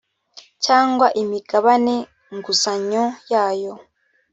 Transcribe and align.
cyangwa 0.65 1.07
imigabane 1.21 1.95
nguzanyo 2.35 3.03
yayo 3.31 3.73